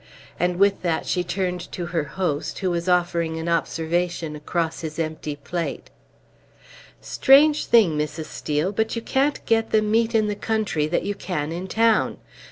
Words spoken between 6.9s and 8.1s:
"Strange thing,